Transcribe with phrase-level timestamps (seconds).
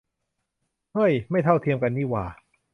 [0.93, 2.25] เฮ่ย ไม่เท่าเทียมกันนี่หว่า